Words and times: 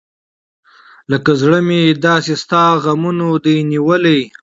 لکه 1.11 1.31
زړه 1.41 1.59
مې 1.67 1.81
داسې 2.07 2.33
ستا 2.43 2.63
غمونه 2.83 3.25
دى 3.43 3.55
نیولي. 3.71 4.21